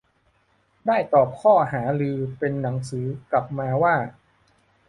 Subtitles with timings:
[0.87, 3.95] ได้ตอบข้อหารือเป็นหนังสือกลับมาว่า